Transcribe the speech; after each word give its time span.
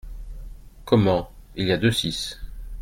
Comment, 0.83 1.31
il 1.55 1.67
y 1.67 1.71
a 1.71 1.77
deux 1.77 1.91
six! 1.91 2.39